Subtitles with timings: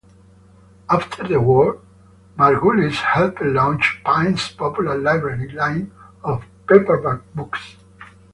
[0.89, 1.79] After the war,
[2.35, 5.91] Margulies helped launch Pines' Popular Library line
[6.23, 7.75] of paperback books.